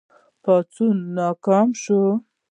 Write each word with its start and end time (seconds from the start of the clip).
پاڅون 0.43 0.97
ناکام 1.15 1.69
شو. 1.81 2.01